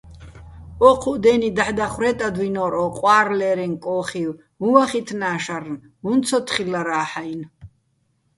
ო́ჴუჸ 0.87 1.17
დე́ნი 1.23 1.49
დაჰ̦ 1.57 1.73
დახვრე́ტადვინორ 1.77 2.73
ო 2.83 2.85
ყვა́რლერეჼ 2.97 3.67
კოხივ, 3.83 4.29
უ̂ჼ 4.63 4.69
ვახითნა 4.73 5.29
შარნ, 5.43 5.75
უ̂ჼ 6.09 6.15
ცო 6.25 6.37
თხილლარა́ჰ̦-აჲნო̆. 6.45 7.47